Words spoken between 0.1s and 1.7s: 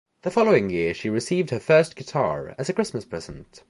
The following year she received her